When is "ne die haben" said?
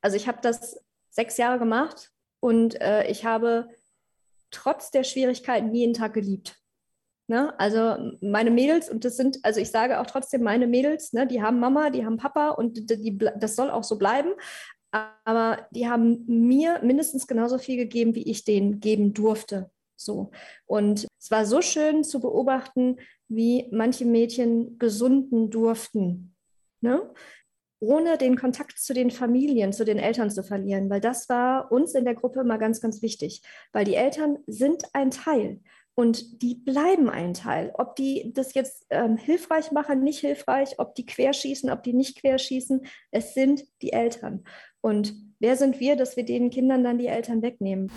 11.12-11.60